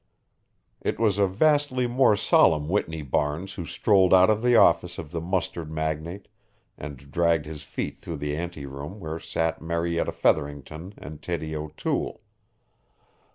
[0.81, 5.11] It was a vastly more solemn Whitney Barnes who strolled out of the office of
[5.11, 6.27] the mustard magnate
[6.75, 12.19] and dragged his feet through the anteroom where sat Marietta Featherington and Teddie O'Toole.